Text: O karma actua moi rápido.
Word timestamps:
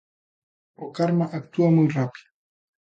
O 0.83 0.85
karma 0.97 1.25
actua 1.39 1.67
moi 1.75 1.87
rápido. 1.97 2.29